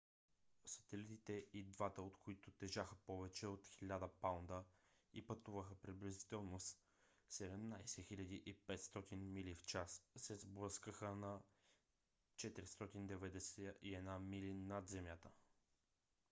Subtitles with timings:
[0.65, 4.63] сателитите и двата от които тежаха повече от 1000 паунда
[5.13, 6.75] и пътуваха приблизително с
[7.31, 11.39] 17 500 мили в час се сблъскаха на
[12.37, 15.29] 491 мили над земята